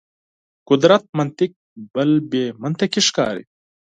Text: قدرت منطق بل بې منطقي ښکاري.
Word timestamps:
قدرت 0.69 1.03
منطق 1.19 1.51
بل 1.93 2.11
بې 2.29 2.45
منطقي 2.63 3.01
ښکاري. 3.07 3.43